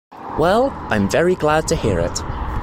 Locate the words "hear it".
1.75-2.21